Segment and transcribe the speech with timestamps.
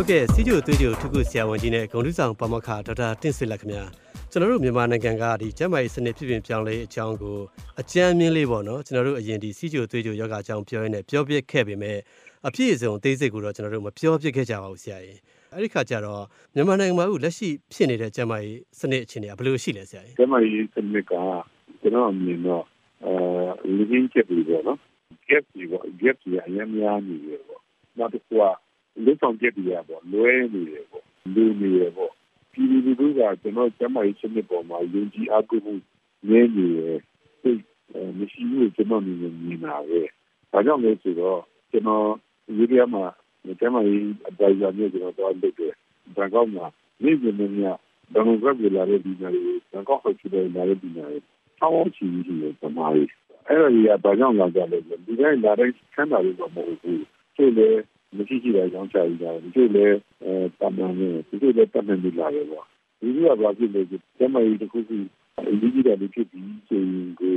[0.00, 3.84] ဟုတ်ကဲ့စီဂျိုသွေးဂျိုထုခုဆရာဝန်ကြီးနဲ့ဂုံတူးဆောင်ပါမခဒေါက်တာတင့်ဆွေလက်ခင်ဗျာ
[4.30, 7.38] ကျွန်တော်တို့မြန်မာနိုင်ငံကဒီကျန်းမာရေးစနစ်ပြည်ပြင်ပြောင်းလဲအကြောင်းကို
[7.80, 11.98] အကြမ်းမြင်လေးပေါ့နော်ကျွန်တော်တို့အရင်ဒီစီဂျိုသွေးဂျိုယောဂအကြောင်းပြောရင်းနဲ့ပြောပြခဲ့ပေမဲ့
[12.46, 15.18] အပြည့်အစုံအသေးစိတ်ကိုတော့ကျွန်တော်တို့မပြောပြခဲ့ကြပါဘူးဆရာကြီး
[15.52, 16.22] အဲ့ဒီခါကျတော့
[16.54, 21.12] မြန်မာနိုင်ငံမှာအခုလက်ရှိဖြစ်နေတဲ့ကျန်းမာရေးစနစ်အခြေအနေကဘယ်လိုရှိလဲဆရာကြီးကျန်းမာရေးစနစ်က
[21.80, 22.64] ကျွန်တော်အမြင်တော့
[23.04, 24.78] အဲလူချင်းချက်ပြီးတော့နော်
[25.28, 27.60] gap ကြီးပေါ့ gap ကြီးအများများနေရပေါ့
[27.98, 28.42] နောက်တစ်ခုက
[29.04, 31.04] လူဆောင်ချက်ကြီးရပေါ့လွဲနေရပေါ့
[31.34, 32.12] လူနေရပေါ့
[32.52, 35.74] ပြည်သူလူထုကကျွန်တော်ကျန်းမာရေးစနစ်ပေါ်မှာယုံကြည်အားကိုးမှု
[36.28, 36.80] နည်းနေရ
[37.42, 37.60] စိတ်
[38.18, 40.00] မရှိဘူးကျွန်တော်မြင်မြင်တာပဲ
[40.52, 41.40] ဒါကြောင့်လဲဆိုတော့
[41.70, 42.06] ကျွန်တော်
[42.56, 43.04] ယူရီးယားမှာ
[43.60, 45.72] ကျန်းမာရေးအတိုင်းအမြစ်ကျွန်တော်တော့လုပ်တယ်
[46.16, 46.66] ဒါကောက်မှာ
[47.02, 47.60] နေ့စဉ်နဲ့ည
[48.12, 49.32] ဘာလို့ကပြလာတဲ့ဒီနေ့
[49.72, 51.20] ဒါကောက်ဖြစ်တဲ့လာတဲ့ဒီနေ့
[51.58, 53.08] ဆောင်းချီကြီးတွေပမာရေး
[53.46, 57.04] အဲ့ဒါကြီးကဘာကြောင့်လာကြလဲဆိုဒီတိုင်းလာတဲ့ဆန်းတာတွေတော့မဟုတ်ဘူး
[57.36, 57.80] သူလည်း
[58.16, 62.64] မရှိရှိတဲ့အကြောင်းချပြီးတာသူလည်းအဲတမန်နဲ့သူလည်းတမန်ပြီးလာတယ်ပေါ့
[63.00, 64.98] ဒီကဘာဖြစ်လဲဆိုကျမကြီးတစ်ခုခု
[65.38, 67.36] အရေးကြီးတယ်လို့ဖြစ်ပြီးဆိုရင်ကို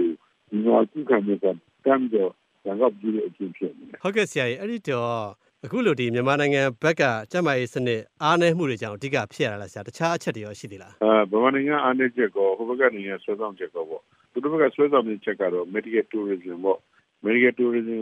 [0.49, 1.51] ဒီမှာခုခံနေတာ
[1.85, 2.31] တမ်းတော့
[2.65, 5.09] ဒါကပြည်ရဲ့အချင်းဖြစ်နေတယ်ဟုတ်ကဲ့ဆရာကြီးအဲ့ဒီတော့
[5.65, 14.01] အခုလိုဒီမြန်မာနိုင်ငံဘက်ကကျန်းမာရေးစနစ်အားနည်းမှုတွေကြောင့်အဓိကဖြစ်ရတာလားဆရာတခြားအချက်တွေရောရှိသေးလားအဲဗမာနိုင်ငံအားနည်းချက်ကောဟိုဘက်ကနေဆွဲဆောင်ချက်ကောပေါ့
[14.31, 16.79] သူတို့ဘက်ကဆွဲဆောင်တဲ့ချက်ကတော့ medical tourism ပေါ့
[17.25, 17.97] medical tourism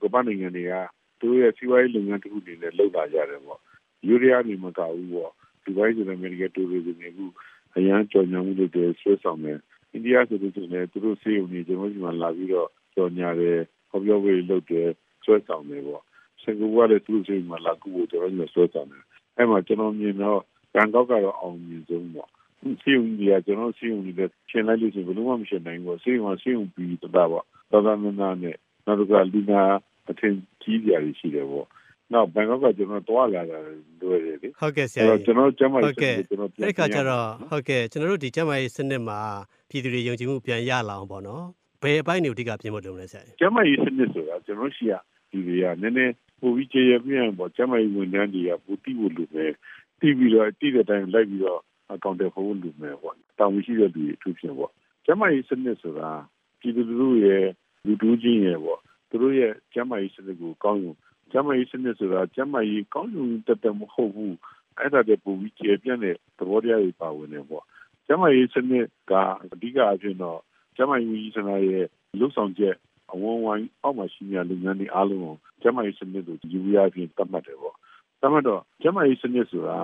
[0.00, 0.72] ကိုကမ္ဘာနိုင်ငံတွေက
[1.20, 3.60] သူတို့ရဲ့စီးပွားရေးလုပ်ငန်းတစ်ခုအနေနဲ့လုပ်လာကြတယ်ပေါ့
[4.06, 5.32] ယူရီးယားနေမကဘူးပေါ့
[5.64, 7.20] ဒီဘက်ဆိုတဲ့ medical tourism တွေက
[7.76, 8.66] အရန်ကြော်ညာမှုတွေ
[9.00, 9.58] ဆွဲဆောင်တယ်
[9.92, 13.58] အိန္ဒိယဆိုလို့ရှိရင်သူတို့စေုံနေကျွန်တော်ဒီမှာလာပြီးတော့ကြော်ညာတယ်
[13.90, 14.88] ဟောပြောဝေးလုပ်တယ်
[15.24, 16.02] ဆွဲဆောင်တယ်ပေါ့
[16.42, 19.04] စင်ကာပူကလည်းသူတို့စေုံမှာလာကူဖို့ကျွန်တော်တို့ဆွဲဆောင်တယ်
[19.36, 20.40] အဲ့မှာကျွန်တော်မြင်တော့
[20.74, 22.28] ဘန်ကောက်ကတော့အောင်မြင်ဆုံးပေါ့
[22.82, 29.62] စီယုံကြီးကကျွန်တော်စီယုံကြီးတဲ့ရှင်းလိုက်လို့ရှိရင်ဘယ်လိုမှမရှင်းနိုင်ဘူးစီယုံကစီယုံပြီးတတာပေါ့သာသာနာနာနဲ့နောက်တစ်ခါလူနာ
[30.10, 31.66] အထင်ကြီးကြရရှိတယ်ပေါ့
[32.12, 33.58] နောက်ဘန်ကောက်ကကျွန်တော်တွားလာတာ
[34.02, 39.20] တွေ့တယ်လေဟုတ်ကဲ့ဆရာအဲ့ကြီးတော့ကျွန်တော်ကျမ်းမာဟုရေးတ်ကဲ့ကျွန်တော်အဲ့ဒီခါကျတော့ဟုတ်ကဲ့ကျွန်တော်တို့ဒီကျန်းမာရေးစနစ်မှာ
[39.68, 41.44] ပြည်သူတွေယုံကြည်မှုပြန်ရလာအောင်ပေါ့နော်
[41.82, 44.92] ဘယ်အပိုင်းတွေအဓိကပြင်ဖို့လုပ်လဲဆရာကြီးကျမ်းမာရေးစနစ်ဆိုတာကျွန်တော်ရှိရ
[45.30, 49.52] ဒီတွေကနည်းနည်းပိုပြီးကြေရပြန့်ပေါ့ကျမ်းမာရေးဝန်ထမ်းတွေကပူတိဖို့လိုမယ်
[50.00, 51.60] တိပြီးတော့တိတဲ့အတိုင်းလိုက်ပြီးတော့
[51.92, 54.72] အကောင့်တွေဖို့လိုမယ်ပေါ့တောင်းရှိတဲ့လူတွေအထူးဖြင့်ပေါ့
[55.04, 56.10] ကျမ်းမာရေးစနစ်ဆိုတာ
[56.60, 57.46] ပြည်သူလူထုရဲ့
[57.86, 60.90] လူတူးချင်းရဲ့ပေါ့ သူတို့ရဲ့ကျမ်းမာရေးစနစ်ကိုကောင်းယူ
[61.32, 64.36] ကျမ်းမာရေးစနစ်ဆိုတာကျမ်းမာရေးကောင်းယူတတ်တယ်မဟုတ်ဘူး
[64.78, 67.64] အဲ့ဒါတည်းပူပြီးကြေပြန့်တဲ့သဘောတရားတွေပါဝင်နေပေါ့
[68.06, 69.12] ကျမ်းမာရေးစနစ်က
[69.52, 70.40] အဓိကအဖြစ်တော့
[70.76, 71.86] ကျမ်းမာရေးဝန်ကြီးဌာနရဲ့
[72.18, 72.74] လှုပ်ဆောင်ချက်
[73.12, 77.76] အဝန်ဝိုင်းအောက်မှာရှိနေတဲ့လုပ်ငန်းတွေအားလုံးကိုကျန်းမာရေးစနစ်ကိုယူရပြီးသတ်မှတ်တယ်ပေါ့။
[78.20, 79.78] သတ်မှတ်တော့ကျန်းမာရေးစနစ်ဆိုတာ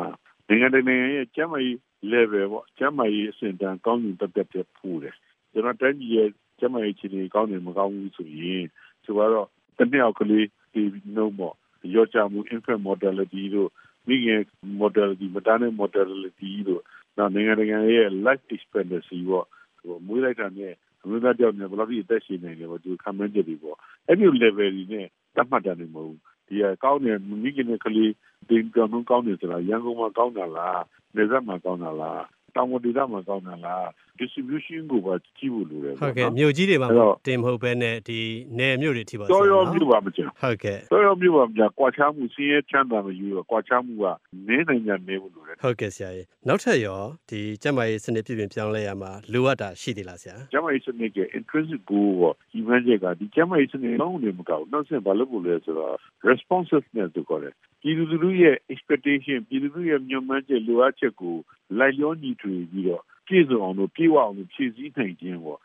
[0.48, 1.76] နိုင်ငံတကာရဲ့ကျန်းမာရေး
[2.12, 5.16] level ပေါ့ကျန်းမာရေးအဆင့်တန်းကောင်းယူတက်တက်တဲ့ဖူးတယ်။
[5.52, 6.28] ကျွန်တော်တိုင်းပြည်ရဲ့
[6.58, 8.64] ကျန်းမာရေးအခြေအနေကောင်းတယ်မကောင်းဘူးဆိုရင်
[9.04, 9.48] ဆိုတော့
[9.78, 10.82] တနည်းအောက်ကလေးဒီ
[11.16, 11.54] နှုံးပေါ့
[11.94, 13.70] ရောကြမှု infant mortality တို့
[14.08, 14.40] မိခင်
[14.80, 16.82] mortality မတန်းတဲ့ mortality တို့
[17.16, 19.46] နောက်နိုင်ငံတကာရဲ့ life expectancy ပေါ့
[19.80, 23.76] ဟိုမွေးလိုက်တာနဲ့အမျိုးသားတယောက်နဲ့ဘယ်လောက်ထိအသက်ရှင်နိုင်လဲပေါ့ဒီခံမှန်းချက်တွေပေါ့
[24.06, 28.12] အဲ့ဒီ level တွေနဲ့တတ်မှတ်တာနေမဟုတ်ဘူးဒီကကောင်းတယ်မိခင်နဲ့ကလေး
[28.48, 30.82] ဒီကောင်လုံးကောင်းတယ်ဆိုတာရန်ကုန်မှာကောင်းတာလား
[31.16, 32.22] နေဆက်မှာကောင်းတာလား
[32.54, 33.86] တောင်ဝဒေသမှာကောင်းတာလား
[34.20, 36.88] distribution ကိုပါကြည့်ဖို့လိုတယ်ဟုတ်ကဲ့မြို့ကြီးတွေမှာ
[37.26, 38.18] တင်မဟုတ်ဘဲနဲ့ဒီ
[38.58, 44.06] နယ်မြို့တွေထိပါတော်ရောမြို့ပါမကျန်ဟုတ်ကဲ့တော်ရောမြို့ပါမကျန်ကွာခြားမှုစင်းရဲချမ်းသာမယူတော့ကွာခြားမှုက
[44.46, 47.00] နည်းနိုင်ကြနေဖို့လိုတယ်ဟုတ်ကဲ့ဆရာကြီးနောက်ထပ်ရော
[47.30, 55.96] ဒီကျန်းမာရေးစနစ်ပြည်ပြင်ပြောင်းလဲရမှာလိုအပ်တာရှိသေးလားဆရာကျမ်းမာရေးစနစ်က intrinsic goal ပေါ့ဒီမှန်းချက်ကဒီကျမ်းမာရေးစနစ်လုံးဝမကောက်နောက်ဆက်ဘာလို့လို့လဲဆိုတော့
[56.30, 61.36] responsiveness တို့ခေါ်တယ်ပြည်သူလူထုရဲ့ expectation ပြည်သူလူထုရဲ့မျှော်မှန်းချက်လိုအပ်ချက်ကို
[61.78, 65.60] လိုက်လျောညီထွေပြီးတော့ပြည့်စုံအောင်လို့ပြေဝအောင်လို့ဖြည့်ဆည်းနိုင်ခြင်းပေါ့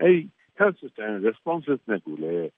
[0.00, 0.20] အဲဒီ
[0.58, 2.48] health system responsiveness ကိုလည်း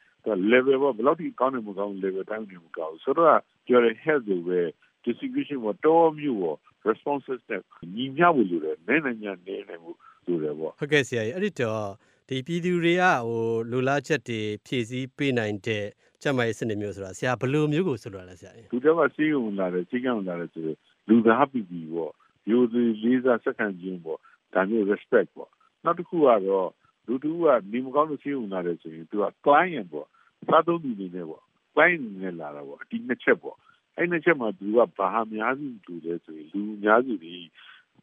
[0.52, 4.60] level ပေါ့ဘယ်လောက်ထိကောင်းတယ်မကောင်း level တိုင်းနေမကောင်းဆိုတော့ပြောရ health တွေပဲ
[5.04, 6.58] distribution ပေါ့တော်မျိုးပေါ့
[6.88, 7.62] responsiveness
[7.94, 9.90] ညီမျှဖို့လိုတယ်နည်းနိုင်ညာနည်းနိုင်မှု
[10.26, 11.86] လိုတယ်ပေါ့ဟုတ်ကဲ့ဆရာကြီးအဲ့ဒီတော့
[12.28, 15.84] ဒီပြည်သူတွေကဟိုလိုလားချက်တွေဖြည့်ဆည်းပေးနိုင်တဲ့
[16.22, 20.78] ကျန်းမာရေးစနစ်မျိုးဆိုတာဆရာဘယ်လိုမျိုးကိုဆိုလိုလဲဆရာကြီးလူတွေကစီးုံလာတယ်စီးကံလာတယ်ဆိုတော့
[21.08, 22.12] လူသားပီပီပေါ့
[22.50, 24.18] ရိုသေလေးစားစက္ကန့်ချင်းပေါ့
[24.54, 25.50] ဒါမျိုး respect ပေါ့
[25.84, 26.68] နောက်တစ်ခုကတော့
[27.06, 30.06] လူတူကနေမကောင်းလို့စီးုံလာတယ်ဆိုရင်သူက client ပေါ့
[30.46, 31.42] စားသုံးသူတွေနဲ့ပေါ့
[31.74, 33.56] client နဲ့လာတာပေါ့အဒီနှစ်ချက်ပေါ့
[33.96, 37.34] အဲ့နှစ်ချက်မှာသူကဘာဟာများစုတူတယ်ဆိုရင်လူအများစုတွေ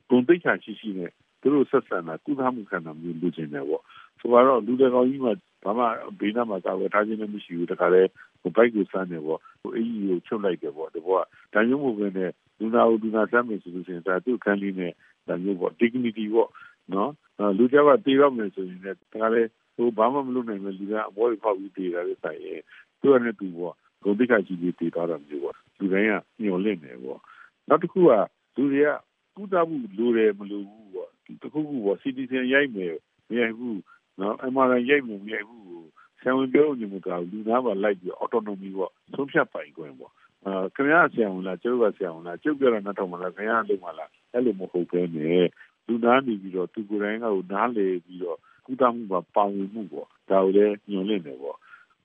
[0.09, 1.11] ဂုဏ်သိက္ခာရှိရှိနဲ့
[1.41, 3.83] သူတို့ဆက်ဆံတာကုသမှုခံတာမျိုးလုပ်နေတယ်ပေါ့
[4.19, 5.33] ဆိုတော့လူတွေကောင်းကြီးမှာ
[5.63, 5.85] ဘာမှ
[6.19, 8.01] ဘေးနားမှာကာဝယ်ထားခြင်းလည်းမရှိဘူးတခါလေ
[8.41, 11.23] ဟိုဘိုက်ကိုစမ်းနေပေါ့ဟိုအကြီးကိုချုပ်လိုက်တယ်ပေါ့ဒီဘောက
[11.53, 14.93] ဒါမျိုးမဟုတ်ဘဲနဲ့လူနာကိုလူနာစမ်းမယ်ဆိုလို့ရှိရင်ဒါသူ့ခန်းလေးနဲ့
[15.29, 16.49] ဒါမျိုးပေါ့ dignity ပေါ့
[16.93, 17.11] နော်
[17.57, 19.41] လူကြောက်ကတေးတော့မယ်ဆိုရင်လည်းတခါလေ
[19.75, 22.59] ဟိုဘာမှမလုပ်နိုင်ဘူးလူကအဘောတွေဖောက်ပြီးတေးတာလည်းဆိုင်ရဲ့
[22.99, 27.19] သူကလည်းသူပေါ့ဂုဏ်သိက္ခာရှိပြီးတေးသွားတာမျိုးပေါ့လူတိုင်းကညှော်လင့်နေပေါ့
[27.67, 28.11] နောက်တစ်ခုက
[28.55, 28.89] လူတွေက
[29.35, 31.09] ကုသမှုလိုတယ်မလိုဘူးပေါ့
[31.41, 32.93] တခုခုပေါ့ citizen ရိုက်မယ်
[33.29, 33.79] မရိုက်ဘူး
[34.19, 35.87] နော် MRI ရိုက်မယ်မရိုက်ဘူး
[36.21, 40.26] ဆံဝင်ပြောနေမှာကလူသားပါလိုက်ပြီး autonomy ပေါ့ဆုံးဖြတ်ပိုင်ခွင့်ပေါ့အာ
[40.75, 45.45] ခင်ဗျားဆရာဝန်လားကျုပ်ကဆရာဝန်လားကျုပ်ပြောတာနောက်ထောင်မလားခင်ဗျားလုပ်မလားအဲ့လိုမဟုတ်ဘဲနဲ့
[45.87, 51.57] လူသားနေပြီးတော့သူကိုယ်တိုင်ကနားလေပြီးတော့ကုသမှုပါပါဝင်မှုပေါ့ဒါကိုလည်းညွှန်လင့်တယ်ပေါ့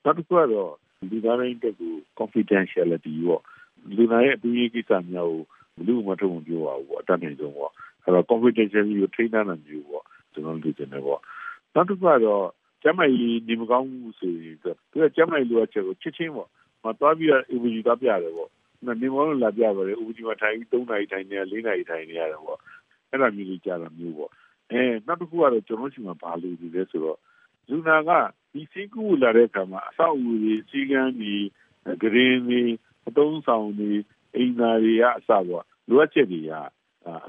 [0.05, 0.73] နောက်တစ်ခုကတော့
[1.11, 3.43] လူသားတိုင်းတက်ကို confidentiality ပေါ့
[3.97, 5.43] လူသားရဲ့အတူရေးကိစ္စများကို
[5.77, 7.73] ဘယ်သူမှထုတ်မပြောပါဘူးပေါ့အတတ်နိုင်ဆုံးပေါ့
[8.05, 11.21] အဲ့တော့ confidentiality ကိုထိန်းထားနိုင်မျိုးပေါ့ကျွန်တော်တို့ကျင်တယ်ပေါ့
[11.75, 12.47] နောက်တစ်ခုကတော့
[12.83, 14.71] ကျမကြီးဒီမကောင်းဘူးဆိုရင်သူ
[15.03, 16.49] ကကျမကြီးလိုအပ်ချက်ကိုချစ်ချင်းပေါ့
[16.85, 18.51] မသွားပြီးတော့ EVG သွားပြတယ်ပေါ့
[19.01, 22.59] နေမောလို့လာပြပါတယ် EVG မှာထိုင်ပြီး3နာရီထိုင်နေ4နာရီထိုင်နေရတယ်ပေါ့
[23.11, 24.31] အဲ့လိုမျိုးကြီးကြာတာမျိုးပေါ့
[24.71, 27.19] အဲနောက်တစ်ခုကတော့ကျွန်တော်ရှိမှဘာလို့ဒီလဲဆိုတော့
[27.69, 28.11] လူနာက
[28.53, 31.35] ဒီစီကူလာတဲ့အခါမှာအဆောက်အဦတွေစီကန်းတွေ
[32.03, 32.63] ဂရင်းတွေ
[33.09, 33.93] အတုံးဆောင်တွေ
[34.37, 36.53] အိမ်သားတွေကအစပေါ့လိုအပ်ချက်တွေက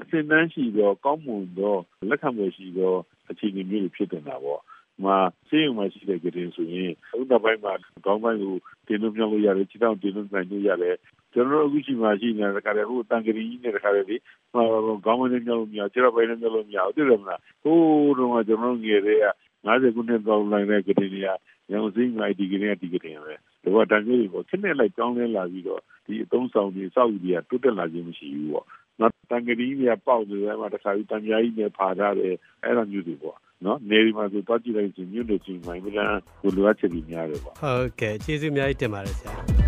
[0.00, 1.80] အစင်တန်းရှိတော့ကောင်းမွန်တော့
[2.10, 2.98] လက်ခံမှုရှိတော့
[3.30, 4.60] အခြေအနေမျိုးဖြစ်နေတာပေါ့
[5.02, 5.16] မှာ
[5.48, 7.72] စေးုံမှာရှိတဲ့ကြရင်ဆိုရင်ဥဒ္ဒပိုင်းမှာ
[8.06, 8.54] ကောင်းပိုင်းကို
[8.86, 10.96] တင်လို့ပြောင်းလို့ရတယ်ခြေထောက်တင်လို့နိုင်လို့ရတယ်
[11.32, 14.16] ကျွန်တော်တို့အခုရှိမှရှိနေတဲ့ခါတည်းဟိုတန်ကရီကြီးနဲ့တခါတည်းဒီ
[14.52, 19.26] ဟိုကောင်းမင်းပြောင်းလို့မရခြေထောက်ပိုင်းနဲ့ပြောင်းလို့မရဘူးသိတယ်မလားဟိုးတော့ကျွန်တော်ငယ်တဲ့က
[19.66, 21.28] 90ခုနှစ်တောင်းလိုက်တဲ့ကြရင်တွေက
[21.70, 28.66] ရန်စိမ့်လိုက်ဒီကနေ့ဒီကနေ့ပဲဒီကတန်ကြီးကိုခက်နဲ့လိုက်ကြောင်းလဲလာပြီးတော့ဒီအသုံးဆောင်တွေစောက်ကြီးကတိုးတက်လာခြင်းမရှိဘူးပေါ့
[29.00, 39.63] နော်တန်ကရီကြီးကပေါက်နေတယ်မှာတခါပြီးတန်ကြားကြီးနဲ့ဖာထားတယ်အဲ့လိုမျိုးတွေပေါ့ နော်နေဒီမှာဆိုတော့ကြည့်လိုက်ရင်မြို့နယ်ချင်းမိုင်းမလားကိုလိုအပ်ချက်ကြီးများတယ်ပေါ့ဟုတ်ကဲ့ကျေးဇူးအများကြီးတင်ပါတယ်ဆရာ